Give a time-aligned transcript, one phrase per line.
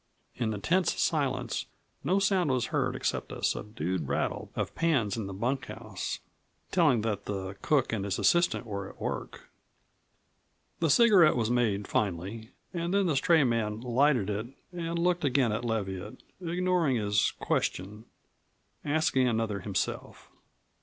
[0.35, 1.67] In the tense silence
[2.03, 6.17] no sound was heard except a subdued rattle of pans in the bunkhouse
[6.71, 9.51] telling that the cook and his assistant were at work.
[10.79, 15.51] The cigarette was made finally, and then the stray man lighted it and looked again
[15.51, 18.05] at Leviatt, ignoring his question,
[18.83, 20.31] asking another himself.